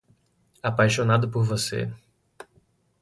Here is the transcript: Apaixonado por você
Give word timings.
Apaixonado 0.63 1.29
por 1.29 1.43
você 1.43 1.93